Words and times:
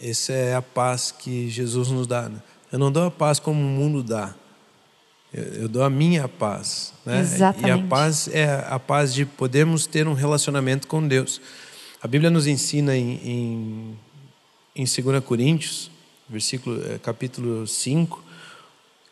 essa 0.00 0.32
é 0.32 0.54
a 0.54 0.62
paz 0.62 1.10
que 1.10 1.48
Jesus 1.48 1.88
nos 1.88 2.06
dá. 2.06 2.28
Né? 2.28 2.40
Eu 2.72 2.78
não 2.78 2.90
dou 2.90 3.04
a 3.04 3.10
paz 3.10 3.38
como 3.38 3.60
o 3.60 3.62
mundo 3.62 4.02
dá. 4.02 4.34
Eu, 5.32 5.44
eu 5.62 5.68
dou 5.68 5.82
a 5.82 5.90
minha 5.90 6.28
paz. 6.28 6.92
Né? 7.04 7.20
Exatamente. 7.20 7.68
E 7.68 7.70
a 7.70 7.88
paz 7.88 8.28
é 8.28 8.66
a 8.68 8.78
paz 8.78 9.12
de 9.12 9.24
podermos 9.24 9.86
ter 9.86 10.08
um 10.08 10.14
relacionamento 10.14 10.86
com 10.86 11.06
Deus. 11.06 11.40
A 12.02 12.08
Bíblia 12.08 12.30
nos 12.30 12.46
ensina 12.46 12.96
em, 12.96 13.20
em, 13.22 13.98
em 14.74 14.84
2 14.84 15.22
Coríntios, 15.24 15.90
versículo, 16.28 16.82
eh, 16.90 16.98
capítulo 16.98 17.66
5, 17.66 18.24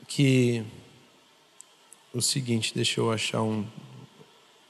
que 0.06 0.64
o 2.14 2.22
seguinte, 2.22 2.72
deixa 2.74 3.00
eu 3.00 3.12
achar 3.12 3.42
um, 3.42 3.64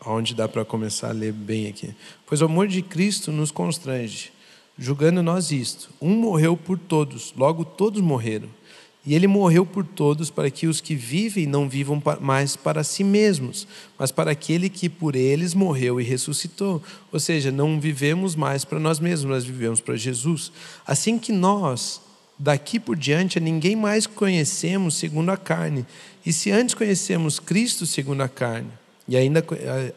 onde 0.04 0.34
dá 0.34 0.48
para 0.48 0.64
começar 0.64 1.10
a 1.10 1.12
ler 1.12 1.32
bem 1.32 1.68
aqui. 1.68 1.95
Pois 2.26 2.40
o 2.42 2.46
amor 2.46 2.66
de 2.66 2.82
Cristo 2.82 3.30
nos 3.30 3.50
constrange, 3.50 4.32
julgando 4.78 5.23
nós 5.23 5.50
isto: 5.50 5.91
um 6.00 6.14
morreu 6.14 6.56
por 6.56 6.79
todos, 6.79 7.34
logo 7.37 7.65
todos 7.65 8.01
morreram. 8.01 8.48
E 9.07 9.15
ele 9.15 9.26
morreu 9.26 9.65
por 9.65 9.87
todos 9.87 10.29
para 10.29 10.51
que 10.51 10.66
os 10.66 10.82
que 10.82 10.95
vivem 10.95 11.46
não 11.46 11.66
vivam 11.66 12.02
mais 12.21 12.57
para 12.57 12.84
si 12.84 13.02
mesmos, 13.02 13.66
mas 13.99 14.12
para 14.12 14.32
aquele 14.32 14.68
que 14.68 14.87
por 14.87 15.16
eles 15.16 15.54
morreu 15.54 15.99
e 15.99 16.04
ressuscitou. 16.04 16.82
Ou 17.10 17.18
seja, 17.18 17.51
não 17.51 17.80
vivemos 17.80 18.37
mais 18.37 18.66
para 18.66 18.79
nós 18.79 19.01
mesmos, 19.01 19.30
nós 19.30 19.45
vivemos 19.46 19.80
para 19.80 19.96
Jesus. 19.96 20.52
Assim 20.87 21.18
que 21.18 21.32
nós, 21.32 22.02
daqui 22.38 22.79
por 22.79 22.96
diante, 22.96 23.38
a 23.38 23.40
ninguém 23.40 23.74
mais 23.74 24.06
conhecemos 24.06 24.96
segundo 24.96 25.30
a 25.30 25.38
carne. 25.38 25.87
E 26.26 26.30
se 26.30 26.51
antes 26.51 26.74
conhecemos 26.74 27.40
Cristo 27.40 27.87
segundo 27.87 28.21
a 28.21 28.29
carne, 28.29 28.68
e 29.09 29.16
ainda 29.16 29.43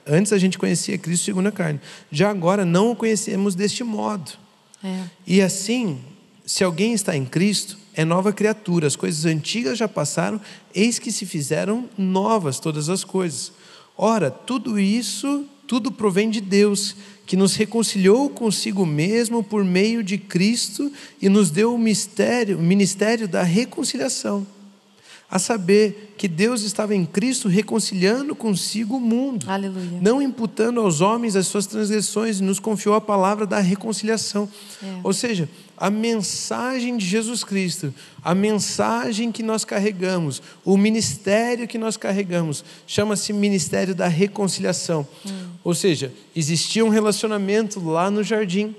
antes 0.08 0.32
a 0.32 0.38
gente 0.38 0.58
conhecia 0.58 0.98
Cristo 0.98 1.26
segundo 1.26 1.48
a 1.48 1.52
carne, 1.52 1.82
já 2.10 2.30
agora 2.30 2.64
não 2.64 2.92
o 2.92 2.96
conhecemos 2.96 3.56
deste 3.56 3.84
modo. 3.84 4.41
É. 4.84 5.04
E 5.26 5.42
assim, 5.42 6.00
se 6.46 6.64
alguém 6.64 6.94
está 6.94 7.16
em 7.16 7.26
Cristo, 7.26 7.78
é 7.94 8.06
nova 8.06 8.32
criatura, 8.32 8.88
as 8.88 8.96
coisas 8.96 9.26
antigas 9.26 9.78
já 9.78 9.88
passaram, 9.88 10.40
eis 10.74 10.98
que 10.98 11.12
se 11.12 11.26
fizeram 11.26 11.90
novas 11.98 12.60
todas 12.60 12.90
as 12.90 13.04
coisas. 13.04 13.52
Ora, 13.98 14.32
tudo 14.32 14.80
isso, 14.80 15.46
tudo 15.68 15.92
provém 15.92 16.30
de 16.30 16.42
Deus, 16.42 16.96
que 17.26 17.36
nos 17.36 17.56
reconciliou 17.56 18.30
consigo 18.30 18.86
mesmo 18.86 19.44
por 19.44 19.64
meio 19.64 20.04
de 20.04 20.18
Cristo 20.18 20.92
e 21.22 21.30
nos 21.30 21.52
deu 21.52 21.74
o 21.74 21.78
mistério, 21.78 22.58
o 22.58 22.62
ministério 22.62 23.28
da 23.28 23.44
reconciliação 23.44 24.46
a 25.32 25.40
saber 25.40 26.14
que 26.18 26.28
Deus 26.28 26.62
estava 26.62 26.94
em 26.94 27.06
Cristo 27.06 27.48
reconciliando 27.48 28.36
consigo 28.36 28.98
o 28.98 29.00
mundo, 29.00 29.50
Aleluia. 29.50 30.00
não 30.02 30.22
imputando 30.22 30.82
aos 30.82 31.00
homens 31.00 31.38
as 31.38 31.48
suas 31.48 31.66
transgressões, 31.66 32.42
e 32.42 32.44
nos 32.44 32.60
confiou 32.60 32.96
a 32.96 33.02
palavra 33.02 33.48
da 33.48 33.60
reconciliação. 33.60 34.50
É. 34.84 35.00
Ou 35.02 35.14
seja, 35.14 35.48
a 35.78 35.90
mensagem 35.90 36.98
de 36.98 37.06
Jesus 37.06 37.46
Cristo, 37.46 37.94
a 38.22 38.36
mensagem 38.36 39.32
que 39.32 39.42
nós 39.42 39.64
carregamos, 39.64 40.42
o 40.66 40.76
ministério 40.76 41.66
que 41.66 41.78
nós 41.78 41.96
carregamos, 41.96 42.66
chama-se 42.86 43.32
ministério 43.32 43.96
da 43.96 44.10
reconciliação. 44.10 45.08
Ou 45.64 45.74
seja, 45.74 46.14
existia 46.36 46.84
um 46.84 46.90
relacionamento 46.90 47.80
lá 47.80 48.12
no 48.12 48.22
jardim, 48.22 48.76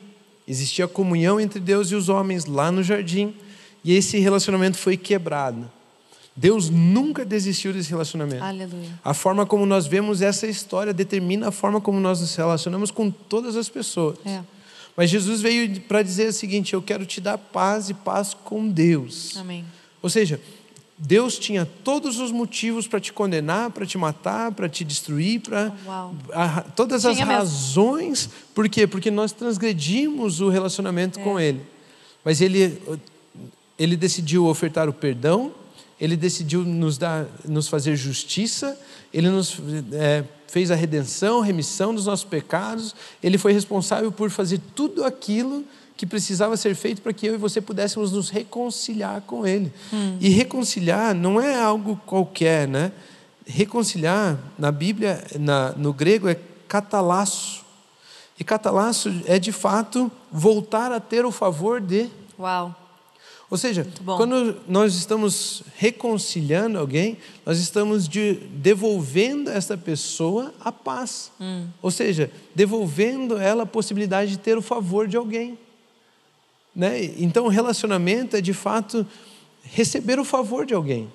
existia 0.46 0.86
comunhão 0.86 1.40
entre 1.40 1.58
Deus 1.58 1.90
e 1.90 1.94
os 1.94 2.10
homens 2.10 2.44
lá 2.44 2.70
no 2.70 2.82
jardim, 2.82 3.34
e 3.82 3.94
esse 3.94 4.19
relacionamento 4.19 4.76
foi 4.76 4.98
quebrado. 4.98 5.69
Deus 6.34 6.70
nunca 6.70 7.25
desistiu 7.25 7.72
desse 7.72 7.91
relacionamento. 7.91 8.43
Aleluia. 8.43 8.88
A 9.04 9.12
forma 9.12 9.44
como 9.44 9.66
nós 9.66 9.87
vemos 9.87 10.22
essa 10.22 10.47
história 10.47 10.93
determina 10.94 11.48
a 11.48 11.50
forma 11.53 11.81
como 11.81 12.00
nós 12.00 12.20
nos 12.20 12.34
relacionamos 12.34 12.91
com 12.91 13.10
todas 13.10 13.54
as 13.56 13.69
pessoas. 13.69 14.16
É. 14.25 14.41
Mas 14.97 15.10
Jesus 15.10 15.41
veio 15.43 15.81
para 15.82 16.03
dizer 16.03 16.28
o 16.28 16.32
seguinte: 16.32 16.72
eu 16.75 16.81
quero 16.82 17.04
te 17.04 17.20
dar 17.20 17.37
paz 17.37 17.91
e 17.91 17.94
paz 17.94 18.34
com 18.34 18.69
Deus. 18.69 19.37
Amém. 19.37 19.65
Ou 20.00 20.09
seja, 20.09 20.41
Deus 20.98 21.38
tinha 21.38 21.66
todos 21.84 22.19
os 22.19 22.31
motivos 22.32 22.87
para 22.87 23.00
te 23.00 23.12
condenar, 23.12 23.70
para 23.70 23.84
te 23.84 23.99
matar, 23.99 24.53
para 24.53 24.69
te 24.69 24.84
destruir, 24.84 25.41
para 25.41 25.70
todas 26.76 27.04
as 27.04 27.14
Tinha 27.14 27.26
mesmo. 27.26 27.41
razões. 27.41 28.28
Por 28.54 28.69
quê? 28.69 28.87
Porque 28.87 29.10
nós 29.10 29.32
transgredimos 29.32 30.41
o 30.41 30.49
relacionamento 30.49 31.20
É. 31.20 31.22
com 31.22 31.38
Ele. 31.41 31.60
Mas 32.25 32.41
Ele, 32.41 32.81
ele 33.78 33.97
decidiu 33.97 34.47
ofertar 34.47 34.88
o 34.88 34.93
perdão, 34.93 35.53
Ele 36.02 36.16
decidiu 36.16 36.64
nos 36.64 36.98
dar, 36.98 37.26
nos 37.44 37.68
fazer 37.68 37.94
justiça, 37.94 38.76
Ele 39.14 39.30
nos 39.30 39.56
é, 39.92 40.24
fez 40.48 40.68
a 40.72 40.74
redenção, 40.74 41.40
remissão 41.40 41.94
dos 41.94 42.06
nossos 42.06 42.24
pecados. 42.24 42.92
Ele 43.22 43.38
foi 43.38 43.52
responsável 43.52 44.10
por 44.10 44.28
fazer 44.28 44.60
tudo 44.74 45.04
aquilo 45.04 45.64
que 45.96 46.04
precisava 46.04 46.56
ser 46.56 46.74
feito 46.74 47.00
para 47.00 47.12
que 47.12 47.24
eu 47.24 47.34
e 47.34 47.38
você 47.38 47.60
pudéssemos 47.60 48.10
nos 48.10 48.30
reconciliar 48.30 49.20
com 49.20 49.46
Ele. 49.46 49.72
E 50.20 50.28
reconciliar 50.30 51.14
não 51.14 51.40
é 51.40 51.54
algo 51.54 51.94
qualquer, 52.04 52.66
né? 52.66 52.90
Reconciliar 53.46 54.36
na 54.58 54.72
Bíblia, 54.72 55.24
na, 55.38 55.70
no 55.70 55.92
grego 55.92 56.28
é 56.28 56.36
catalasso. 56.66 57.64
E 58.40 58.42
catalasso 58.42 59.08
é 59.24 59.38
de 59.38 59.52
fato 59.52 60.10
voltar 60.32 60.90
a 60.90 60.98
ter 60.98 61.24
o 61.24 61.30
favor 61.30 61.80
de. 61.80 62.10
Uau. 62.36 62.81
Ou 63.52 63.58
seja, 63.58 63.86
quando 64.16 64.56
nós 64.66 64.94
estamos 64.94 65.62
reconciliando 65.76 66.78
alguém, 66.78 67.18
nós 67.44 67.58
estamos 67.58 68.08
de- 68.08 68.36
devolvendo 68.54 69.50
a 69.50 69.52
essa 69.52 69.76
pessoa 69.76 70.54
a 70.58 70.72
paz. 70.72 71.30
Ou 71.82 71.90
seja, 71.90 72.30
devolvendo 72.54 73.36
ela 73.36 73.64
a 73.64 73.66
possibilidade 73.66 74.30
de 74.30 74.38
ter 74.38 74.56
o 74.56 74.62
favor 74.62 75.06
de 75.06 75.18
alguém. 75.18 75.58
Né? 76.74 77.04
Então, 77.18 77.44
o 77.44 77.48
relacionamento 77.48 78.34
é 78.38 78.40
de 78.40 78.54
fato 78.54 79.06
receber 79.62 80.19
o 80.19 80.24
favor 80.24 80.64
de 80.64 80.72
alguém. 80.72 81.10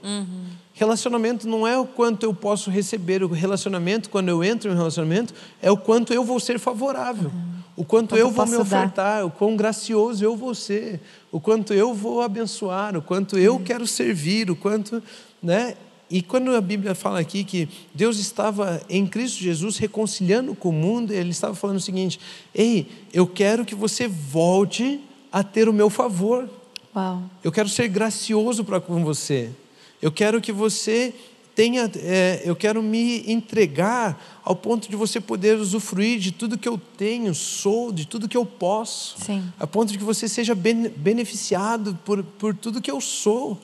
Relacionamento 0.75 1.47
não 1.47 1.65
é 1.67 1.75
o 1.75 1.87
quanto 1.87 2.21
eu 2.23 2.35
posso 2.35 2.69
receber, 2.69 3.23
o 3.23 3.27
relacionamento, 3.27 4.11
quando 4.11 4.29
eu 4.29 4.43
entro 4.43 4.69
em 4.69 4.73
um 4.75 4.77
relacionamento, 4.77 5.33
é 5.59 5.71
o 5.71 5.75
quanto 5.77 6.13
eu 6.13 6.23
vou 6.23 6.39
ser 6.39 6.59
favorável, 6.59 7.31
o 7.77 7.85
quanto 7.85 8.15
eu 8.15 8.21
eu 8.21 8.31
vou 8.31 8.45
me 8.45 8.51
posso 8.51 8.69
dar. 8.69 8.79
ofertar, 8.79 9.25
o 9.25 9.29
quão 9.29 9.55
gracioso 9.55 10.25
eu 10.25 10.35
vou 10.35 10.55
ser, 10.55 10.99
o 11.31 11.39
quanto 11.39 11.75
eu 11.75 11.93
vou 11.93 12.23
abençoar, 12.23 12.97
o 12.97 13.01
quanto 13.03 13.37
eu 13.37 13.59
quero 13.59 13.85
servir, 13.85 14.49
o 14.49 14.55
quanto. 14.55 15.01
Né? 15.41 15.75
E 16.09 16.23
quando 16.23 16.55
a 16.55 16.59
Bíblia 16.59 16.95
fala 16.95 17.19
aqui 17.19 17.43
que 17.43 17.69
Deus 17.93 18.17
estava 18.17 18.81
em 18.89 19.05
Cristo 19.05 19.43
Jesus 19.43 19.77
reconciliando 19.77 20.55
com 20.55 20.69
o 20.69 20.73
mundo, 20.73 21.13
ele 21.13 21.29
estava 21.29 21.53
falando 21.53 21.77
o 21.77 21.81
seguinte: 21.81 22.19
Ei, 22.53 22.87
eu 23.13 23.27
quero 23.27 23.63
que 23.63 23.75
você 23.75 24.07
volte 24.07 24.99
a 25.31 25.43
ter 25.43 25.69
o 25.69 25.73
meu 25.73 25.91
favor. 25.91 26.49
Uau. 26.95 27.21
Eu 27.43 27.51
quero 27.51 27.69
ser 27.69 27.89
gracioso 27.89 28.65
para 28.65 28.81
com 28.81 29.03
você. 29.03 29.51
Eu 30.01 30.11
quero 30.11 30.41
que 30.41 30.51
você 30.51 31.13
tenha, 31.57 31.89
é, 31.95 32.43
eu 32.45 32.55
quero 32.55 32.83
me 32.83 33.23
entregar 33.29 34.39
ao 34.45 34.55
ponto 34.55 34.87
de 34.87 34.95
você 34.95 35.19
poder 35.19 35.57
usufruir 35.57 36.19
de 36.19 36.31
tudo 36.31 36.55
que 36.55 36.69
eu 36.69 36.77
tenho, 36.77 37.33
sou, 37.33 37.91
de 37.91 38.05
tudo 38.05 38.29
que 38.29 38.37
eu 38.37 38.45
posso. 38.45 39.15
Sim. 39.25 39.43
A 39.59 39.65
ponto 39.65 39.91
de 39.91 39.97
que 39.97 40.03
você 40.03 40.27
seja 40.27 40.53
bene- 40.53 40.87
beneficiado 40.89 41.97
por, 42.05 42.23
por 42.23 42.53
tudo 42.53 42.79
que 42.79 42.91
eu 42.91 43.01
sou. 43.01 43.59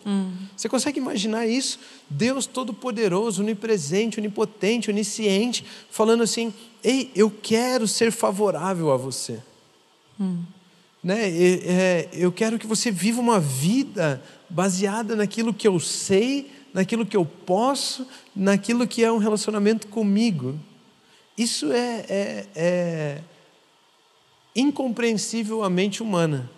Você 0.57 0.67
consegue 0.67 0.99
imaginar 0.99 1.45
isso? 1.45 1.79
Deus 2.09 2.47
Todo-Poderoso, 2.47 3.43
onipresente, 3.43 4.19
onipotente, 4.19 4.89
onisciente, 4.89 5.63
falando 5.91 6.23
assim: 6.23 6.51
Ei, 6.83 7.11
eu 7.15 7.29
quero 7.29 7.87
ser 7.87 8.11
favorável 8.11 8.91
a 8.91 8.97
você. 8.97 9.39
Né? 11.03 11.29
E- 11.29 11.61
é, 11.65 12.09
eu 12.13 12.31
quero 12.31 12.57
que 12.57 12.65
você 12.65 12.89
viva 12.89 13.21
uma 13.21 13.39
vida 13.39 14.19
baseada 14.49 15.15
naquilo 15.15 15.53
que 15.53 15.67
eu 15.67 15.79
sei, 15.79 16.49
naquilo 16.73 17.05
que 17.05 17.15
eu 17.15 17.25
posso, 17.25 18.07
naquilo 18.35 18.87
que 18.87 19.03
é 19.03 19.11
um 19.11 19.17
relacionamento 19.17 19.87
comigo. 19.87 20.59
Isso 21.37 21.71
é, 21.71 22.05
é, 22.09 22.47
é 22.55 23.21
incompreensível 24.55 25.63
à 25.63 25.69
mente 25.69 26.01
humana, 26.03 26.49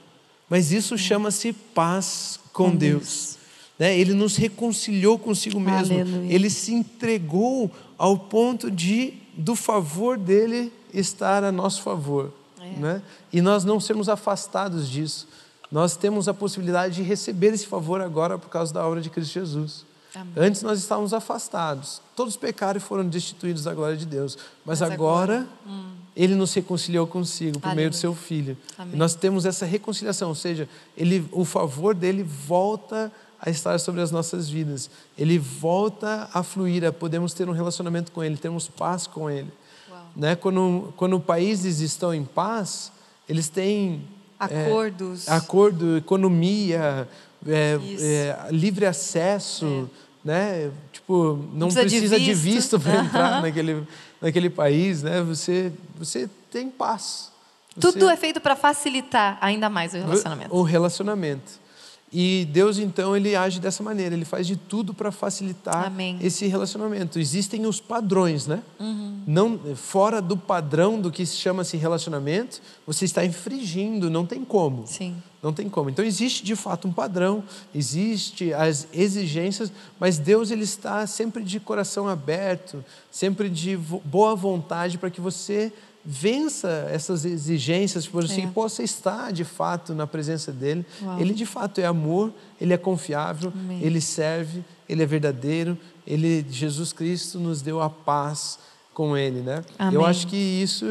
mas 0.50 0.72
isso 0.72 0.98
chama-se 0.98 1.54
paz 1.54 2.40
com, 2.54 2.72
Com 2.72 2.76
Deus. 2.76 3.02
Deus. 3.02 3.38
Né? 3.80 3.98
Ele 3.98 4.14
nos 4.14 4.36
reconciliou 4.38 5.18
consigo 5.20 5.60
mesmo. 5.60 6.00
Aleluia. 6.00 6.34
Ele 6.34 6.50
se 6.50 6.74
entregou 6.74 7.72
ao 7.98 8.18
ponto 8.18 8.70
de 8.72 9.14
do 9.38 9.54
favor 9.56 10.18
dele 10.18 10.72
estar 10.94 11.44
a 11.44 11.52
nosso 11.52 11.82
favor, 11.82 12.32
É. 12.62 12.80
né? 12.80 13.02
E 13.34 13.42
nós 13.42 13.66
não 13.66 13.82
sermos 13.82 14.08
afastados 14.08 14.90
disso. 14.90 15.28
nós 15.70 15.98
temos 15.98 16.30
a 16.30 16.34
possibilidade 16.34 16.96
de 16.96 17.02
receber 17.02 17.54
esse 17.54 17.68
favor 17.68 18.00
agora 18.00 18.38
por 18.38 18.50
causa 18.50 18.74
da 18.74 18.86
obra 18.88 19.02
de 19.02 19.10
Cristo 19.10 19.34
Jesus. 19.34 19.84
Amém. 20.16 20.34
Antes 20.36 20.62
nós 20.62 20.80
estávamos 20.80 21.14
afastados, 21.14 22.02
todos 22.16 22.38
pecaram 22.38 22.78
e 22.78 22.82
foram 22.82 23.08
destituídos 23.08 23.64
da 23.64 23.74
glória 23.74 23.98
de 23.98 24.06
Deus. 24.06 24.38
Mas, 24.66 24.80
Mas 24.80 24.82
agora, 24.82 25.48
agora, 25.66 25.88
Ele 26.16 26.36
nos 26.36 26.54
reconciliou 26.54 27.06
consigo 27.06 27.60
por 27.60 27.76
meio 27.76 27.90
do 27.90 27.94
Aleluia. 27.96 28.00
Seu 28.00 28.16
Filho. 28.16 28.58
E 28.94 28.96
nós 28.96 29.16
temos 29.16 29.46
essa 29.46 29.66
reconciliação, 29.66 30.30
ou 30.30 30.36
seja, 30.36 30.70
ele, 30.96 31.28
o 31.32 31.44
favor 31.44 31.94
dele 31.94 32.24
volta 32.24 33.12
a 33.40 33.50
estar 33.50 33.80
sobre 33.80 34.02
as 34.02 34.12
nossas 34.12 34.50
vidas. 34.50 34.90
Ele 35.18 35.38
volta 35.38 36.30
a 36.34 36.42
fluir, 36.42 36.86
a 36.86 36.92
podemos 36.92 37.34
ter 37.34 37.48
um 37.48 37.54
relacionamento 37.54 38.12
com 38.12 38.24
Ele, 38.24 38.38
termos 38.38 38.68
paz 38.68 39.06
com 39.06 39.30
Ele. 39.30 39.52
Uau. 39.90 40.02
Né? 40.16 40.36
Quando, 40.36 40.94
quando 40.96 41.20
países 41.20 41.80
estão 41.80 42.14
em 42.14 42.24
paz, 42.24 42.92
eles 43.28 43.50
têm 43.50 44.04
é, 44.40 44.66
Acordos. 44.66 45.30
acordo, 45.30 45.98
economia, 45.98 47.08
é, 47.48 47.80
é, 48.02 48.48
livre 48.52 48.86
acesso, 48.86 49.90
né? 50.26 50.72
Tipo, 50.92 51.40
não 51.54 51.68
precisa 51.68 51.86
de 51.86 51.98
precisa 52.00 52.20
de 52.20 52.34
visto. 52.34 52.78
visto 52.78 52.80
para 52.80 52.96
entrar 53.00 53.42
naquele, 53.44 53.88
naquele 54.20 54.50
país, 54.50 55.04
né? 55.04 55.22
Você, 55.22 55.72
você 55.98 56.28
tem 56.52 56.68
paz. 56.70 57.32
Tudo 57.80 58.00
Você- 58.00 58.12
é 58.14 58.18
feito 58.18 58.42
para 58.42 58.56
facilitar 58.56 59.38
ainda 59.40 59.70
mais 59.70 59.94
o 59.94 59.98
relacionamento. 59.98 60.56
o 60.56 60.62
relacionamento. 60.64 61.65
E 62.14 62.48
Deus, 62.52 62.78
então, 62.78 63.16
ele 63.18 63.36
age 63.36 63.60
dessa 63.60 63.84
maneira, 63.84 64.16
ele 64.16 64.26
faz 64.26 64.48
de 64.48 64.56
tudo 64.56 64.94
para 64.94 65.12
facilitar 65.12 65.88
Amém. 65.88 66.18
esse 66.22 66.46
relacionamento. 66.48 67.20
Existem 67.20 67.66
os 67.66 67.82
padrões, 67.82 68.48
né? 68.48 68.62
Uhum. 68.80 69.24
Não, 69.28 69.60
fora 69.76 70.22
do 70.22 70.38
padrão 70.38 71.02
do 71.02 71.12
que 71.12 71.26
se 71.26 71.36
chama-se 71.36 71.76
relacionamento, 71.78 72.62
você 72.86 73.06
está 73.06 73.26
infringindo, 73.26 74.10
não 74.10 74.26
tem 74.26 74.46
como. 74.46 74.86
Sim. 74.88 75.16
Não 75.42 75.52
tem 75.52 75.68
como. 75.68 75.90
Então 75.90 76.06
existe 76.06 76.44
de 76.44 76.56
fato 76.56 76.88
um 76.88 76.92
padrão, 76.94 77.44
existe 77.74 78.54
as 78.54 78.88
exigências, 78.94 79.72
mas 80.00 80.18
Deus 80.18 80.52
ele 80.52 80.64
está 80.64 81.06
sempre 81.06 81.44
de 81.44 81.60
coração 81.60 82.08
aberto, 82.08 82.84
sempre 83.12 83.50
de 83.50 83.78
boa 83.78 84.36
vontade 84.36 84.98
para 84.98 85.10
que 85.10 85.22
você 85.22 85.72
vença 86.06 86.88
essas 86.92 87.26
exigências, 87.26 88.06
por 88.06 88.24
assim, 88.26 88.44
É. 88.44 88.48
possa 88.48 88.84
estar 88.84 89.32
de 89.34 89.44
fato 89.44 89.94
na 89.96 90.06
presença 90.06 90.52
dele. 90.52 90.86
Uau. 91.02 91.20
Ele 91.20 91.34
de 91.34 91.46
fato 91.46 91.82
é 91.82 91.86
amor, 91.86 92.32
ele 92.62 92.74
é 92.74 92.78
confiável, 92.78 93.52
Amém. 93.56 93.80
ele 93.82 94.00
serve, 94.00 94.64
ele 94.88 95.02
é 95.02 95.06
verdadeiro, 95.06 95.78
ele 96.06 96.46
Jesus 96.50 96.94
Cristo 96.94 97.40
nos 97.40 97.62
deu 97.62 97.82
a 97.82 97.90
paz 97.90 98.60
com 98.94 99.18
ele, 99.18 99.42
né? 99.42 99.64
Amém. 99.80 99.96
Eu 99.96 100.06
acho 100.06 100.28
que 100.28 100.36
isso 100.38 100.86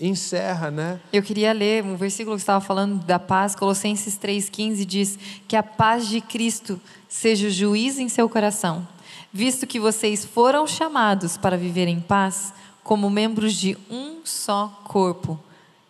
encerra, 0.00 0.70
né? 0.70 1.00
Eu 1.12 1.22
queria 1.22 1.52
ler 1.52 1.84
um 1.84 1.96
versículo 1.96 2.34
que 2.36 2.42
estava 2.42 2.64
falando 2.64 3.04
da 3.04 3.18
paz, 3.18 3.54
Colossenses 3.54 4.18
3,15 4.18 4.84
diz 4.84 5.18
que 5.46 5.54
a 5.54 5.62
paz 5.62 6.08
de 6.08 6.20
Cristo 6.20 6.80
seja 7.08 7.46
o 7.46 7.50
juiz 7.50 7.98
em 7.98 8.08
seu 8.08 8.28
coração, 8.28 8.86
visto 9.32 9.66
que 9.66 9.78
vocês 9.78 10.24
foram 10.24 10.66
chamados 10.66 11.36
para 11.36 11.56
viver 11.56 11.86
em 11.86 12.00
paz 12.00 12.52
como 12.84 13.10
membros 13.10 13.54
de 13.54 13.76
um 13.90 14.20
só 14.24 14.80
corpo 14.84 15.40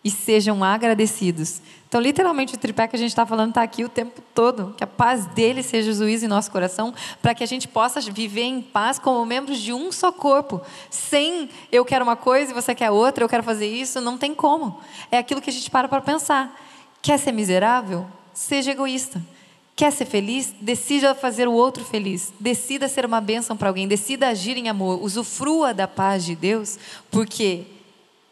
e 0.03 0.09
sejam 0.09 0.63
agradecidos. 0.63 1.61
Então, 1.87 1.99
literalmente, 1.99 2.55
o 2.55 2.57
tripé 2.57 2.87
que 2.87 2.95
a 2.95 2.99
gente 2.99 3.09
está 3.09 3.25
falando 3.25 3.49
está 3.49 3.63
aqui 3.63 3.83
o 3.83 3.89
tempo 3.89 4.21
todo. 4.33 4.73
Que 4.77 4.83
a 4.83 4.87
paz 4.87 5.25
dele 5.27 5.63
seja 5.63 5.93
juiz 5.93 6.23
em 6.23 6.27
nosso 6.27 6.51
coração, 6.51 6.93
para 7.21 7.33
que 7.33 7.43
a 7.43 7.47
gente 7.47 7.67
possa 7.67 7.99
viver 7.99 8.43
em 8.43 8.61
paz 8.61 8.99
como 8.99 9.25
membros 9.25 9.59
de 9.59 9.73
um 9.73 9.91
só 9.91 10.11
corpo. 10.11 10.61
Sem 10.89 11.49
eu 11.71 11.83
quero 11.83 12.03
uma 12.03 12.15
coisa 12.15 12.51
e 12.51 12.53
você 12.53 12.75
quer 12.75 12.91
outra, 12.91 13.23
eu 13.23 13.29
quero 13.29 13.43
fazer 13.43 13.67
isso, 13.67 13.99
não 13.99 14.17
tem 14.17 14.35
como. 14.35 14.79
É 15.11 15.17
aquilo 15.17 15.41
que 15.41 15.49
a 15.49 15.53
gente 15.53 15.71
para 15.71 15.87
para 15.87 16.01
pensar. 16.01 16.55
Quer 17.01 17.17
ser 17.17 17.31
miserável? 17.31 18.05
Seja 18.33 18.71
egoísta. 18.71 19.21
Quer 19.75 19.91
ser 19.91 20.05
feliz? 20.05 20.53
Decida 20.61 21.13
fazer 21.13 21.47
o 21.49 21.53
outro 21.53 21.83
feliz. 21.83 22.33
Decida 22.39 22.87
ser 22.87 23.05
uma 23.05 23.19
bênção 23.19 23.57
para 23.57 23.67
alguém. 23.67 23.87
Decida 23.87 24.29
agir 24.29 24.55
em 24.55 24.69
amor. 24.69 25.03
Usufrua 25.03 25.73
da 25.73 25.85
paz 25.85 26.23
de 26.23 26.33
Deus, 26.33 26.79
porque 27.11 27.65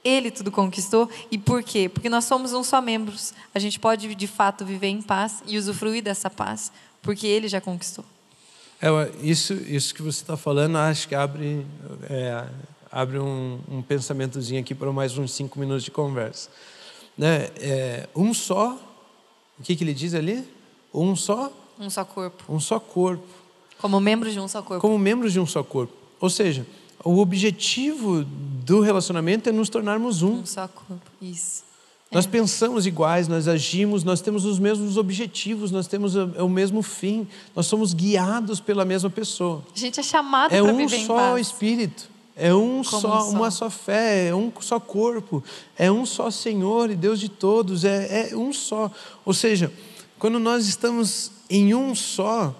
ele 0.05 0.31
tudo 0.31 0.49
conquistou. 0.51 1.09
E 1.29 1.37
por 1.37 1.61
quê? 1.61 1.89
Porque 1.89 2.07
nós 2.07 2.23
somos 2.23 2.53
um 2.53 2.63
só 2.63 2.79
membros. 2.79 3.33
A 3.53 3.59
gente 3.59 3.77
pode, 3.77 4.15
de 4.15 4.27
fato, 4.27 4.63
viver 4.63 4.87
em 4.87 5.01
paz 5.01 5.43
e 5.45 5.57
usufruir 5.57 6.01
dessa 6.01 6.29
paz, 6.29 6.71
porque 7.01 7.27
ele 7.27 7.49
já 7.49 7.59
conquistou. 7.59 8.05
É, 8.81 8.89
isso, 9.21 9.53
isso 9.53 9.93
que 9.93 10.01
você 10.01 10.21
está 10.21 10.37
falando, 10.37 10.77
acho 10.77 11.09
que 11.09 11.15
abre, 11.15 11.65
é, 12.09 12.45
abre 12.89 13.19
um, 13.19 13.59
um 13.69 13.81
pensamentozinho 13.81 14.61
aqui 14.61 14.73
para 14.73 14.91
mais 14.93 15.17
uns 15.17 15.33
cinco 15.33 15.59
minutos 15.59 15.83
de 15.83 15.91
conversa. 15.91 16.49
Né? 17.17 17.49
É, 17.57 18.07
um 18.15 18.33
só, 18.33 18.77
o 19.59 19.63
que, 19.63 19.75
que 19.75 19.83
ele 19.83 19.93
diz 19.93 20.13
ali? 20.13 20.52
Um 20.93 21.15
só, 21.15 21.51
Um 21.79 21.89
só 21.89 22.05
corpo. 22.05 22.43
um 22.47 22.59
só 22.59 22.79
corpo, 22.79 23.23
Como 23.79 23.99
membros 23.99 24.33
de 24.33 24.39
um 24.39 24.47
só 24.47 24.61
corpo. 24.61 24.81
como 24.81 24.97
membros 24.97 25.33
de 25.33 25.39
um 25.39 25.45
só 25.45 25.63
corpo. 25.63 25.93
Ou 26.19 26.29
seja, 26.29 26.65
o 27.03 27.17
objetivo 27.19 28.23
do 28.63 28.79
relacionamento 28.79 29.49
é 29.49 29.51
nos 29.51 29.69
tornarmos 29.69 30.21
um. 30.21 30.39
Um 30.39 30.45
só 30.45 30.67
corpo. 30.67 31.01
Isso. 31.21 31.63
Nós 32.11 32.27
pensamos 32.27 32.85
iguais, 32.85 33.27
nós 33.27 33.47
agimos, 33.47 34.03
nós 34.03 34.21
temos 34.21 34.45
os 34.45 34.59
mesmos 34.59 34.97
objetivos, 34.97 35.71
nós 35.71 35.87
temos 35.87 36.15
o, 36.15 36.25
o 36.45 36.47
mesmo 36.49 36.83
fim, 36.83 37.27
nós 37.55 37.65
somos 37.65 37.91
guiados 37.91 38.59
pela 38.59 38.85
mesma 38.85 39.09
pessoa. 39.09 39.63
A 39.75 39.79
gente 39.79 39.99
é 39.99 40.03
chamado 40.03 40.53
É 40.53 40.61
para 40.61 40.71
um 40.71 40.77
viver 40.77 40.97
em 40.97 41.05
só 41.07 41.15
paz. 41.15 41.47
Espírito, 41.47 42.07
é 42.35 42.53
um 42.53 42.83
Como 42.83 42.83
só, 42.83 42.97
um 42.97 43.01
só. 43.01 43.29
uma 43.31 43.49
só 43.51 43.67
fé, 43.69 44.27
é 44.27 44.35
um 44.35 44.51
só 44.61 44.79
corpo, 44.79 45.43
é 45.75 45.91
um 45.91 46.05
só 46.05 46.29
Senhor 46.29 46.91
e 46.91 46.95
Deus 46.95 47.19
de 47.19 47.29
todos, 47.29 47.83
é, 47.83 48.29
é 48.31 48.35
um 48.37 48.53
só. 48.53 48.91
Ou 49.25 49.33
seja, 49.33 49.73
quando 50.23 50.39
nós 50.39 50.67
estamos 50.67 51.31
em 51.49 51.75
um 51.75 51.93
só, 51.93 52.55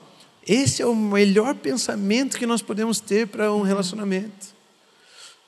esse 0.45 0.81
é 0.81 0.86
o 0.86 0.94
melhor 0.94 1.56
pensamento 1.56 2.38
que 2.38 2.45
nós 2.45 2.62
podemos 2.62 3.00
ter 3.00 3.25
para 3.25 3.54
Uhum. 3.54 3.60
um 3.60 3.62
relacionamento. 3.62 4.48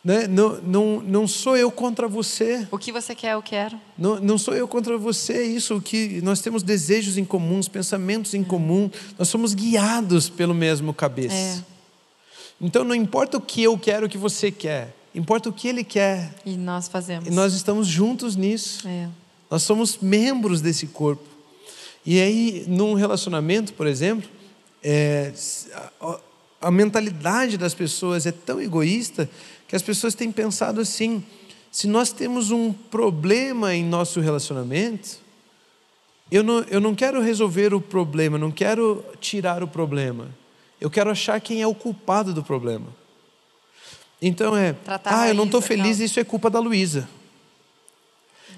Né? 0.01 0.25
Não, 0.25 0.61
não, 0.61 1.01
não 1.01 1.27
sou 1.27 1.57
eu 1.57 1.69
contra 1.69 2.07
você. 2.07 2.65
O 2.71 2.77
que 2.77 2.89
você 2.89 3.13
quer, 3.13 3.33
eu 3.33 3.41
quero. 3.41 3.77
Não, 3.97 4.17
não 4.21 4.37
sou 4.37 4.55
eu 4.55 4.65
contra 4.65 4.97
você, 4.97 5.33
é 5.33 5.43
isso 5.43 5.81
que 5.81 6.21
nós 6.21 6.39
temos 6.39 6.63
desejos 6.63 7.17
em 7.17 7.25
comuns, 7.25 7.67
pensamentos 7.67 8.33
em 8.33 8.45
comum, 8.45 8.89
nós 9.19 9.27
somos 9.27 9.53
guiados 9.53 10.29
pelo 10.29 10.53
mesmo 10.53 10.93
cabeça. 10.93 11.35
É. 11.35 11.61
Então 12.61 12.85
não 12.85 12.95
importa 12.95 13.35
o 13.35 13.41
que 13.41 13.61
eu 13.61 13.77
quero, 13.77 14.05
o 14.05 14.09
que 14.09 14.17
você 14.17 14.49
quer, 14.49 14.95
importa 15.13 15.49
o 15.49 15.51
que 15.51 15.67
ele 15.67 15.83
quer. 15.83 16.33
E 16.45 16.55
nós 16.55 16.87
fazemos. 16.87 17.27
E 17.27 17.31
nós 17.31 17.53
estamos 17.53 17.87
juntos 17.87 18.37
nisso. 18.37 18.87
É. 18.87 19.09
Nós 19.51 19.63
somos 19.63 19.97
membros 19.97 20.61
desse 20.61 20.87
corpo. 20.87 21.34
E 22.05 22.21
aí, 22.21 22.65
num 22.67 22.93
relacionamento, 22.93 23.73
por 23.73 23.87
exemplo, 23.87 24.29
é, 24.83 25.33
a, 25.99 26.19
a 26.61 26.71
mentalidade 26.71 27.57
das 27.57 27.73
pessoas 27.73 28.25
é 28.25 28.31
tão 28.31 28.61
egoísta 28.61 29.29
que 29.67 29.75
as 29.75 29.81
pessoas 29.81 30.13
têm 30.13 30.31
pensado 30.31 30.79
assim: 30.79 31.23
se 31.71 31.87
nós 31.87 32.11
temos 32.11 32.51
um 32.51 32.71
problema 32.71 33.73
em 33.73 33.83
nosso 33.83 34.19
relacionamento, 34.19 35.17
eu 36.31 36.43
não, 36.43 36.59
eu 36.69 36.79
não 36.79 36.93
quero 36.93 37.21
resolver 37.21 37.73
o 37.73 37.81
problema, 37.81 38.37
não 38.37 38.51
quero 38.51 39.03
tirar 39.19 39.63
o 39.63 39.67
problema. 39.67 40.29
Eu 40.79 40.89
quero 40.89 41.09
achar 41.09 41.39
quem 41.39 41.61
é 41.61 41.67
o 41.67 41.73
culpado 41.73 42.33
do 42.33 42.43
problema. 42.43 42.87
Então 44.21 44.55
é, 44.55 44.73
Tratar 44.73 45.21
ah, 45.21 45.27
eu 45.27 45.33
não 45.33 45.45
estou 45.45 45.61
feliz, 45.61 45.85
causa. 45.85 46.03
isso 46.03 46.19
é 46.19 46.23
culpa 46.23 46.49
da 46.49 46.59
Luísa. 46.59 47.07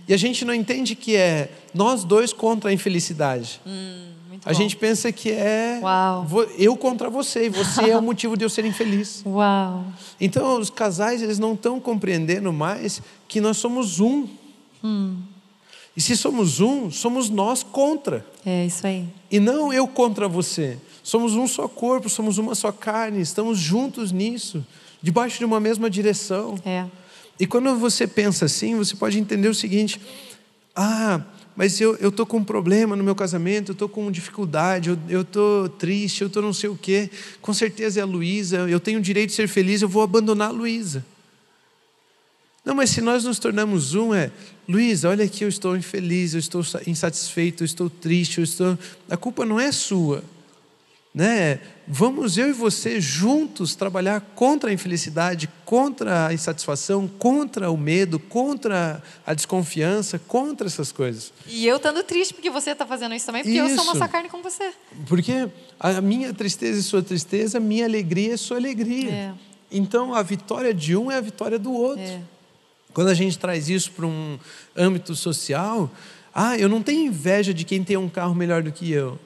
E 0.08 0.14
a 0.14 0.18
gente 0.18 0.46
não 0.46 0.54
entende 0.54 0.96
que 0.96 1.16
é 1.16 1.52
nós 1.74 2.04
dois 2.04 2.32
contra 2.32 2.70
a 2.70 2.74
infelicidade. 2.74 3.60
Muito 4.30 4.48
A 4.48 4.52
bom. 4.52 4.58
gente 4.58 4.76
pensa 4.78 5.12
que 5.12 5.32
é 5.32 5.80
Uau. 5.82 6.26
eu 6.58 6.78
contra 6.78 7.10
você 7.10 7.48
e 7.48 7.50
você 7.50 7.90
é 7.90 7.98
o 7.98 8.02
motivo 8.04 8.38
de 8.38 8.46
eu 8.46 8.50
ser 8.50 8.64
infeliz. 8.66 9.22
Uau. 9.26 9.86
Então 10.20 10.60
os 10.60 10.70
casais 10.70 11.22
eles 11.22 11.40
não 11.40 11.54
estão 11.54 11.80
compreendendo 11.80 12.54
mais 12.54 13.02
que 13.28 13.42
nós 13.42 13.58
somos 13.58 14.00
um. 14.00 14.28
E 15.96 16.00
se 16.02 16.16
somos 16.16 16.62
um, 16.62 16.90
somos 16.92 17.30
nós 17.30 17.64
contra. 17.64 18.26
É 18.46 18.66
isso 18.66 18.86
aí. 18.88 19.06
E 19.32 19.40
não 19.40 19.74
eu 19.74 19.88
contra 19.88 20.28
você. 20.28 20.78
Somos 21.04 21.34
um 21.34 21.48
só 21.48 21.68
corpo, 21.68 22.08
somos 22.08 22.38
uma 22.38 22.54
só 22.54 22.72
carne, 22.72 23.20
estamos 23.20 23.58
juntos 23.58 24.12
nisso, 24.12 24.66
debaixo 25.02 25.40
de 25.40 25.46
uma 25.46 25.60
mesma 25.60 25.90
direção. 25.90 26.56
É. 26.66 26.86
E 27.39 27.46
quando 27.46 27.75
você 27.77 28.08
pensa 28.08 28.46
assim, 28.46 28.75
você 28.75 28.96
pode 28.96 29.20
entender 29.20 29.48
o 29.48 29.53
seguinte: 29.53 30.01
ah, 30.75 31.22
mas 31.56 31.82
eu 31.82 31.96
estou 31.96 32.25
com 32.25 32.38
um 32.38 32.44
problema 32.44 32.96
no 32.96 33.03
meu 33.03 33.15
casamento, 33.15 33.72
eu 33.72 33.74
estou 33.74 33.89
com 33.89 34.12
dificuldade, 34.12 34.96
eu 35.10 35.22
estou 35.22 35.67
triste, 35.67 36.22
eu 36.22 36.27
estou 36.27 36.41
não 36.41 36.53
sei 36.53 36.70
o 36.70 36.77
quê. 36.77 37.10
Com 37.41 37.53
certeza 37.53 38.00
é 38.00 38.03
a 38.03 38.06
Luísa, 38.06 38.58
eu 38.70 38.79
tenho 38.79 39.00
o 39.00 39.01
direito 39.01 39.29
de 39.29 39.36
ser 39.36 39.48
feliz, 39.48 39.82
eu 39.82 39.89
vou 39.89 40.03
abandonar 40.03 40.50
a 40.50 40.51
Luísa. 40.51 41.03
Não, 42.63 42.75
mas 42.75 42.89
se 42.89 43.01
nós 43.01 43.24
nos 43.24 43.39
tornamos 43.39 43.96
um, 43.96 44.13
é, 44.13 44.29
Luísa, 44.67 45.10
olha 45.10 45.24
aqui, 45.24 45.46
eu 45.46 45.48
estou 45.50 45.75
infeliz, 45.75 46.34
eu 46.34 46.39
estou 46.39 46.62
insatisfeito, 46.86 47.63
eu 47.63 47.65
estou 47.65 47.89
triste, 47.89 48.39
eu 48.39 48.44
estou. 48.44 48.77
A 49.10 49.15
culpa 49.15 49.46
não 49.46 49.60
é 49.60 49.72
sua. 49.72 50.24
Né? 51.18 51.60
Vamos 51.88 52.38
eu 52.38 52.50
e 52.50 52.54
você 52.54 53.02
juntos 53.02 53.74
trabalhar 53.74 54.22
contra 54.36 54.70
a 54.70 54.74
infelicidade, 54.74 55.50
contra 55.66 56.28
a 56.28 56.34
insatisfação, 56.34 57.08
contra 57.08 57.72
o 57.72 57.78
medo, 57.78 58.20
contra 58.20 59.02
a 59.26 59.34
desconfiança, 59.34 60.20
contra 60.20 60.68
essas 60.68 60.92
coisas. 60.92 61.34
E 61.48 61.66
eu 61.66 61.78
estando 61.78 62.04
triste 62.04 62.36
porque 62.36 62.52
você 62.52 62.70
está 62.70 62.86
fazendo 62.86 63.16
isso 63.16 63.26
também, 63.26 63.42
porque 63.42 63.58
eu 63.58 63.66
sou 63.70 63.78
Isso. 63.78 63.86
massa 63.88 64.08
carne 64.08 64.30
com 64.30 64.44
você. 64.44 64.72
Porque 65.08 65.50
a 65.80 66.02
minha 66.02 66.32
tristeza 66.36 66.80
é 66.80 66.84
sua 66.84 67.02
tristeza, 67.02 67.58
a 67.58 67.62
minha 67.62 67.86
alegria 67.86 68.36
é 68.36 68.38
sua 68.38 68.58
alegria. 68.58 69.12
É. 69.12 69.34
Então 69.72 70.14
a 70.14 70.22
vitória 70.22 70.72
de 70.72 70.96
um 70.96 71.10
é 71.12 71.16
a 71.16 71.22
vitória 71.22 71.58
do 71.58 71.74
outro. 71.74 72.04
É. 72.04 72.22
Quando 72.94 73.08
a 73.08 73.16
gente 73.16 73.40
traz 73.40 73.70
isso 73.70 73.92
para 73.92 74.06
um 74.06 74.38
âmbito 74.76 75.16
social, 75.16 75.90
ah, 76.32 76.56
eu 76.60 76.70
não 76.70 76.84
tenho 76.84 77.08
inveja 77.08 77.56
de 77.56 77.64
quem 77.66 77.84
tem 77.84 77.98
um 77.98 78.08
carro 78.08 78.36
melhor 78.36 78.62
do 78.62 78.72
que 78.72 78.92
eu. 78.92 79.18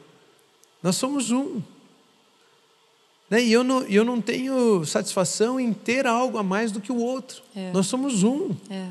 Nós 0.81 0.95
somos 0.95 1.31
um. 1.31 1.61
Né? 3.31 3.41
E 3.41 3.53
eu 3.53 3.63
não, 3.63 3.81
eu 3.83 4.03
não 4.03 4.19
tenho 4.19 4.85
satisfação 4.85 5.57
em 5.57 5.71
ter 5.71 6.05
algo 6.05 6.37
a 6.37 6.43
mais 6.43 6.69
do 6.69 6.81
que 6.81 6.91
o 6.91 6.97
outro. 6.97 7.41
É. 7.55 7.71
Nós 7.71 7.87
somos 7.87 8.23
um. 8.23 8.49
É. 8.69 8.87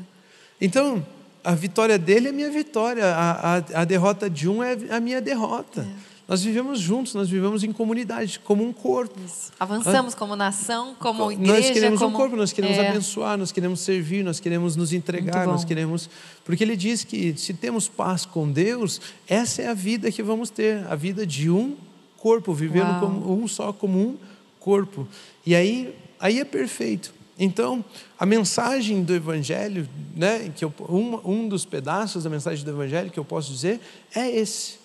Então, 0.59 1.05
a 1.43 1.53
vitória 1.53 1.97
dele 1.99 2.29
é 2.29 2.31
minha 2.31 2.49
vitória, 2.49 3.05
a, 3.05 3.57
a, 3.57 3.81
a 3.81 3.85
derrota 3.85 4.27
de 4.27 4.49
um 4.49 4.63
é 4.63 4.75
a 4.89 4.99
minha 4.99 5.21
derrota. 5.21 5.87
Nós 6.27 6.41
vivemos 6.43 6.79
juntos, 6.79 7.13
nós 7.13 7.29
vivemos 7.29 7.63
em 7.63 7.71
comunidade, 7.73 8.39
como 8.39 8.63
um 8.63 8.71
corpo. 8.71 9.13
Isso. 9.23 9.51
Avançamos 9.59 10.15
como 10.15 10.35
nação, 10.35 10.95
como 10.97 11.25
nós 11.25 11.33
igreja, 11.33 11.73
queremos 11.73 11.99
como... 11.99 12.15
um 12.15 12.17
corpo, 12.17 12.35
nós 12.35 12.53
queremos 12.53 12.77
É. 12.77 12.89
abençoar, 12.89 13.37
nós 13.37 13.51
queremos 13.51 13.81
servir, 13.81 14.23
nós 14.23 14.39
queremos 14.39 14.75
nos 14.75 14.93
entregar, 14.93 15.45
nós 15.45 15.65
queremos. 15.65 16.09
Porque 16.45 16.63
ele 16.63 16.77
diz 16.77 17.03
que 17.03 17.35
se 17.37 17.53
temos 17.53 17.87
paz 17.87 18.25
com 18.25 18.49
Deus, 18.49 19.01
essa 19.27 19.61
é 19.61 19.67
a 19.67 19.73
vida 19.73 20.09
que 20.11 20.23
vamos 20.23 20.49
ter, 20.49 20.83
a 20.89 20.95
vida 20.95 21.27
de 21.27 21.49
um 21.49 21.75
corpo, 22.17 22.53
vivendo 22.53 22.89
Uau. 22.91 22.99
como 23.01 23.43
um 23.43 23.47
só, 23.47 23.73
como 23.73 23.99
um 23.99 24.30
corpo. 24.61 25.05
E 25.45 25.53
aí, 25.53 25.93
aí 26.19 26.39
é 26.39 26.45
perfeito. 26.45 27.13
Então, 27.37 27.83
a 28.17 28.25
mensagem 28.25 29.03
do 29.03 29.13
Evangelho, 29.13 29.89
né, 30.15 30.53
que 30.55 30.63
eu, 30.63 30.73
um, 30.87 31.19
um 31.25 31.49
dos 31.49 31.65
pedaços 31.65 32.23
da 32.23 32.29
mensagem 32.29 32.63
do 32.63 32.71
Evangelho 32.71 33.09
que 33.09 33.19
eu 33.19 33.25
posso 33.25 33.51
dizer 33.51 33.81
é 34.15 34.29
esse. 34.29 34.79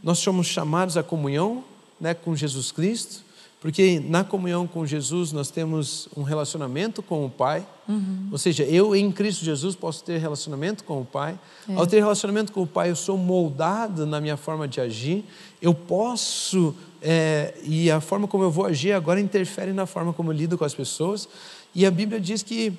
Nós 0.00 0.18
somos 0.18 0.46
chamados 0.46 0.96
à 0.96 1.02
comunhão 1.02 1.64
né, 2.00 2.14
com 2.14 2.36
Jesus 2.36 2.70
Cristo, 2.70 3.24
porque 3.66 3.98
na 3.98 4.22
comunhão 4.22 4.64
com 4.64 4.86
Jesus 4.86 5.32
nós 5.32 5.50
temos 5.50 6.08
um 6.16 6.22
relacionamento 6.22 7.02
com 7.02 7.26
o 7.26 7.28
Pai. 7.28 7.66
Ou 8.30 8.38
seja, 8.38 8.62
eu 8.62 8.94
em 8.94 9.10
Cristo 9.10 9.44
Jesus 9.44 9.74
posso 9.74 10.04
ter 10.04 10.18
relacionamento 10.20 10.84
com 10.84 11.00
o 11.00 11.04
Pai. 11.04 11.36
Ao 11.74 11.84
ter 11.84 11.96
relacionamento 11.96 12.52
com 12.52 12.62
o 12.62 12.66
Pai, 12.66 12.90
eu 12.90 12.94
sou 12.94 13.18
moldado 13.18 14.06
na 14.06 14.20
minha 14.20 14.36
forma 14.36 14.68
de 14.68 14.80
agir. 14.80 15.24
Eu 15.60 15.74
posso, 15.74 16.76
é, 17.02 17.54
e 17.64 17.90
a 17.90 18.00
forma 18.00 18.28
como 18.28 18.44
eu 18.44 18.52
vou 18.52 18.66
agir 18.66 18.92
agora 18.92 19.20
interfere 19.20 19.72
na 19.72 19.84
forma 19.84 20.12
como 20.12 20.30
eu 20.30 20.36
lido 20.36 20.56
com 20.56 20.64
as 20.64 20.72
pessoas. 20.72 21.28
E 21.74 21.84
a 21.84 21.90
Bíblia 21.90 22.20
diz 22.20 22.44
que 22.44 22.72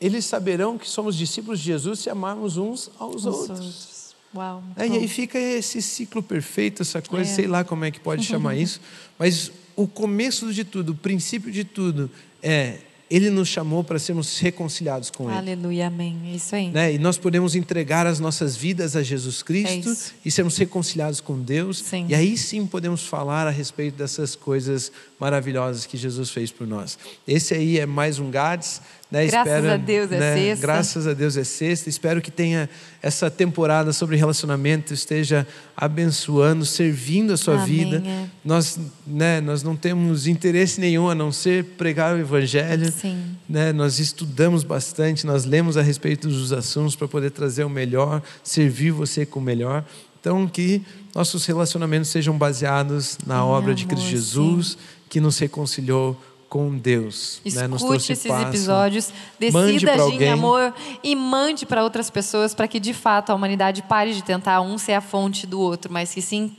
eles 0.00 0.24
saberão 0.24 0.76
que 0.76 0.88
somos 0.88 1.16
discípulos 1.16 1.60
de 1.60 1.66
Jesus 1.66 2.00
se 2.00 2.10
amarmos 2.10 2.56
uns 2.56 2.90
aos 2.98 3.14
Os 3.14 3.26
outros. 3.26 3.50
outros. 3.60 4.14
Uau. 4.34 4.60
É, 4.76 4.88
e 4.88 4.96
aí 4.96 5.06
fica 5.06 5.38
esse 5.38 5.80
ciclo 5.80 6.20
perfeito, 6.20 6.82
essa 6.82 7.00
coisa, 7.00 7.30
É. 7.30 7.34
sei 7.34 7.46
lá 7.46 7.62
como 7.62 7.84
é 7.84 7.92
que 7.92 8.00
pode 8.00 8.24
chamar 8.26 8.56
isso, 8.56 8.80
mas 9.16 9.52
o 9.76 9.86
começo 9.86 10.52
de 10.52 10.64
tudo, 10.64 10.92
o 10.92 10.94
princípio 10.94 11.50
de 11.50 11.64
tudo 11.64 12.10
é 12.42 12.78
ele 13.12 13.28
nos 13.28 13.48
chamou 13.48 13.84
para 13.84 13.98
sermos 13.98 14.38
reconciliados 14.38 15.10
com 15.10 15.28
ele. 15.28 15.36
Aleluia, 15.36 15.88
amém. 15.88 16.18
É 16.28 16.34
isso 16.34 16.56
aí. 16.56 16.70
Né? 16.70 16.94
E 16.94 16.98
nós 16.98 17.18
podemos 17.18 17.54
entregar 17.54 18.06
as 18.06 18.18
nossas 18.18 18.56
vidas 18.56 18.96
a 18.96 19.02
Jesus 19.02 19.42
Cristo 19.42 19.90
É 19.90 19.94
e 20.24 20.30
sermos 20.30 20.56
reconciliados 20.56 21.20
com 21.20 21.38
Deus. 21.38 21.80
Sim. 21.80 22.06
E 22.08 22.14
aí 22.14 22.38
sim 22.38 22.66
podemos 22.66 23.04
falar 23.04 23.46
a 23.46 23.50
respeito 23.50 23.98
dessas 23.98 24.34
coisas 24.34 24.90
maravilhosas 25.20 25.84
que 25.84 25.98
Jesus 25.98 26.30
fez 26.30 26.50
por 26.50 26.66
nós. 26.66 26.98
Esse 27.28 27.52
aí 27.52 27.78
é 27.78 27.84
mais 27.84 28.18
um 28.18 28.30
GADS. 28.30 28.80
Né? 29.12 29.26
Graças 29.26 29.66
a 29.66 29.76
Deus 29.76 30.10
é 30.10 30.18
né? 30.18 30.34
sexta. 30.34 30.66
Graças 30.66 31.06
a 31.06 31.12
Deus 31.12 31.36
é 31.36 31.44
sexta. 31.44 31.90
Espero 31.90 32.22
que 32.22 32.30
tenha 32.30 32.66
essa 33.02 33.30
temporada 33.30 33.92
sobre 33.92 34.16
relacionamento 34.16 34.94
esteja 34.94 35.46
abençoando, 35.76 36.64
servindo 36.64 37.34
a 37.34 37.36
sua 37.36 37.62
Amém, 37.62 37.66
vida. 37.66 38.02
é. 38.06 38.24
Nós, 38.42 38.80
né, 39.06 39.42
nós 39.42 39.62
não 39.62 39.76
temos 39.76 40.26
interesse 40.26 40.80
nenhum 40.80 41.10
a 41.10 41.14
não 41.14 41.30
ser 41.30 41.62
pregar 41.76 42.16
o 42.16 42.18
Evangelho. 42.18 42.90
Sim. 42.90 43.36
Né? 43.46 43.70
Nós 43.70 43.98
estudamos 43.98 44.64
bastante, 44.64 45.26
nós 45.26 45.44
lemos 45.44 45.76
a 45.76 45.82
respeito 45.82 46.26
dos 46.26 46.50
assuntos 46.50 46.96
para 46.96 47.06
poder 47.06 47.32
trazer 47.32 47.64
o 47.64 47.70
melhor, 47.70 48.22
servir 48.42 48.92
você 48.92 49.26
com 49.26 49.40
o 49.40 49.42
melhor. 49.42 49.84
Então, 50.18 50.48
que 50.48 50.80
nossos 51.14 51.44
relacionamentos 51.44 52.08
sejam 52.08 52.38
baseados 52.38 53.18
na 53.26 53.36
Em 53.36 53.42
obra 53.42 53.74
de 53.74 53.84
amor, 53.84 53.94
Cristo 53.94 54.08
Jesus, 54.08 54.78
que 55.10 55.20
nos 55.20 55.38
reconciliou 55.38 56.18
com 56.52 56.76
Deus. 56.76 57.40
né? 57.54 57.66
Nos 57.66 57.80
Escute 57.80 57.86
trouxe 57.86 58.12
esses 58.12 58.26
paz. 58.30 58.46
episódios, 58.46 59.10
Mande 59.50 59.72
decida 59.72 59.92
agir 59.92 60.02
em 60.02 60.12
alguém. 60.12 60.28
amor 60.32 60.74
e 61.02 61.16
mande 61.16 61.64
para 61.64 61.82
outras 61.82 62.10
pessoas 62.10 62.54
para 62.54 62.68
que 62.68 62.78
de 62.78 62.92
fato 62.92 63.30
a 63.30 63.34
humanidade 63.34 63.80
pare 63.80 64.12
de 64.12 64.22
tentar 64.22 64.60
um 64.60 64.76
ser 64.76 64.92
a 64.92 65.00
fonte 65.00 65.46
do 65.46 65.58
outro, 65.58 65.90
mas 65.90 66.12
que 66.12 66.20
sim 66.20 66.54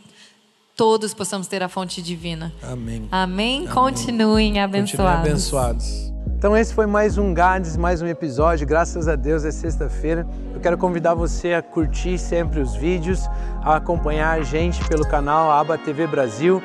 todos 0.75 1.13
possamos 1.13 1.45
ter 1.45 1.61
a 1.61 1.69
fonte 1.69 2.01
divina. 2.01 2.51
Amém. 2.63 3.07
Amém? 3.11 3.67
Continuem 3.67 4.59
abençoados. 4.59 4.91
Continuem 4.93 5.31
abençoados. 5.31 6.13
Então 6.39 6.57
esse 6.57 6.73
foi 6.73 6.87
mais 6.87 7.19
um 7.19 7.31
Gades, 7.31 7.77
mais 7.77 8.01
um 8.01 8.07
episódio. 8.07 8.65
Graças 8.65 9.07
a 9.07 9.15
Deus 9.15 9.45
é 9.45 9.51
sexta-feira. 9.51 10.27
Eu 10.55 10.59
quero 10.59 10.75
convidar 10.75 11.13
você 11.13 11.53
a 11.53 11.61
curtir 11.61 12.17
sempre 12.17 12.59
os 12.59 12.75
vídeos, 12.75 13.19
a 13.61 13.75
acompanhar 13.75 14.39
a 14.39 14.41
gente 14.41 14.83
pelo 14.89 15.07
canal 15.07 15.51
Aba 15.51 15.77
TV 15.77 16.07
Brasil, 16.07 16.63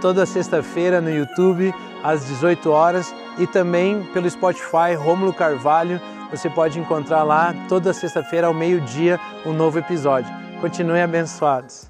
toda 0.00 0.26
sexta-feira 0.26 1.00
no 1.00 1.10
YouTube 1.10 1.74
às 2.02 2.26
18 2.26 2.70
horas 2.70 3.14
e 3.38 3.46
também 3.46 4.02
pelo 4.12 4.28
Spotify 4.28 4.94
Rômulo 4.96 5.32
Carvalho. 5.32 6.00
Você 6.30 6.48
pode 6.48 6.78
encontrar 6.78 7.22
lá 7.22 7.54
toda 7.68 7.92
sexta-feira 7.92 8.46
ao 8.46 8.54
meio-dia 8.54 9.18
um 9.44 9.52
novo 9.52 9.78
episódio. 9.78 10.30
Continuem 10.60 11.02
abençoados. 11.02 11.89